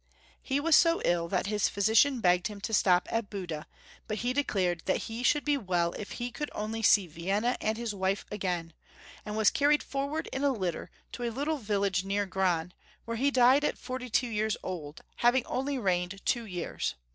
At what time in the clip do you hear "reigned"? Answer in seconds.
15.77-16.25